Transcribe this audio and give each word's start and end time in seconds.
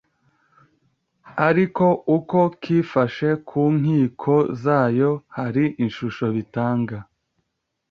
ariko 1.47 1.85
uko 2.17 2.39
kifashe 2.61 3.29
ku 3.49 3.61
nkiko 3.79 4.33
zayo 4.63 5.11
hari 5.37 5.65
ishusho 5.87 6.25
bitanga. 6.35 6.97